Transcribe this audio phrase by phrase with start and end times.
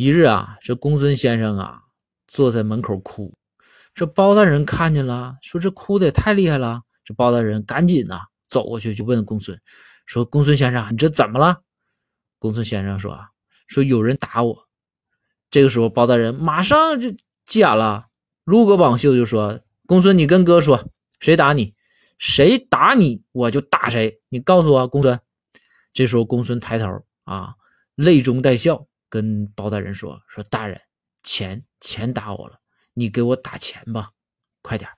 [0.00, 1.82] 一日啊，这公孙先生啊
[2.26, 3.34] 坐在门口哭，
[3.94, 6.80] 这包大人看见了，说这哭的也太厉害了。
[7.04, 9.60] 这包大人赶紧呐走过去就问公孙，
[10.06, 11.60] 说公孙先生，你这怎么了？
[12.38, 13.28] 公孙先生说啊，
[13.66, 14.66] 说有人打我。
[15.50, 17.10] 这个时候包大人马上就
[17.44, 18.06] 急眼了，
[18.44, 20.82] 撸个绑袖就说：“公孙，你跟哥说，
[21.18, 21.74] 谁打你？
[22.16, 24.22] 谁打你，我就打谁。
[24.30, 25.20] 你告诉我，公孙。”
[25.92, 27.56] 这时候公孙抬头啊，
[27.96, 28.86] 泪中带笑。
[29.10, 30.80] 跟包大人说：“说大人，
[31.22, 32.60] 钱钱打我了，
[32.94, 34.12] 你给我打钱吧，
[34.62, 34.88] 快点。”